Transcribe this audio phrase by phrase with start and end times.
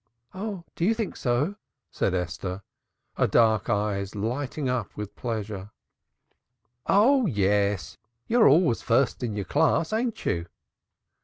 [0.33, 1.57] "Oh, do you think so?"
[1.91, 2.63] said Esther,
[3.17, 5.69] her dark eyes lighting up with pleasure.
[6.87, 10.47] "Oh yes, you're always first in your class, ain't you?"